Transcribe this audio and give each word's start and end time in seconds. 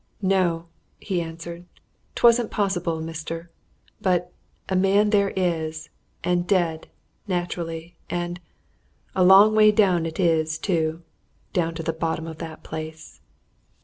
"No!" 0.23 0.65
he 0.99 1.21
answered. 1.21 1.65
"'Twasn't 2.15 2.49
possible, 2.49 2.99
mister. 3.01 3.51
But 4.01 4.33
a 4.67 4.75
man 4.75 5.11
there 5.11 5.29
is! 5.35 5.91
And 6.23 6.47
dead, 6.47 6.87
naturally. 7.27 7.97
And 8.09 8.39
a 9.15 9.23
long 9.23 9.53
way 9.53 9.69
it 9.69 10.19
is, 10.19 10.57
too, 10.57 11.03
down 11.53 11.75
to 11.75 11.83
the 11.83 11.93
bottom 11.93 12.25
of 12.25 12.39
that 12.39 12.63
place!" 12.63 13.21